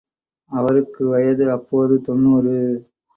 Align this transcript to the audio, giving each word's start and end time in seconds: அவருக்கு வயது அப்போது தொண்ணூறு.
அவருக்கு 0.51 1.07
வயது 1.07 1.51
அப்போது 1.51 2.01
தொண்ணூறு. 2.01 2.55